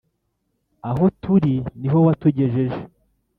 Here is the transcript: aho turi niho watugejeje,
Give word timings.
aho 0.89 1.05
turi 1.21 1.53
niho 1.79 1.97
watugejeje, 2.05 2.81